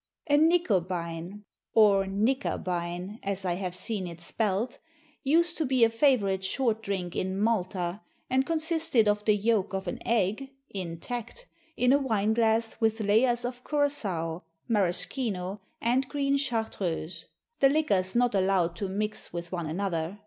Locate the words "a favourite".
5.83-6.43